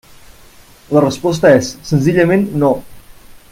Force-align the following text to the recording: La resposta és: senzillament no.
La 0.97 1.03
resposta 1.03 1.53
és: 1.59 1.71
senzillament 1.91 2.47
no. 2.65 2.75